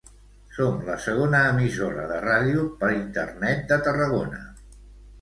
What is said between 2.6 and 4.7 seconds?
per Internet de Tarragona.